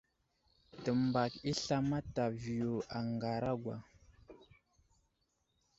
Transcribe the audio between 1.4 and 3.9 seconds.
i asla mataviyo a ŋaragwa.